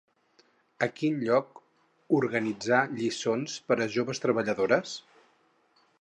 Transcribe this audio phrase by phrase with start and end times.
[0.85, 1.59] A quin lloc
[2.21, 4.99] organitzà lliçons per a joves treballadores?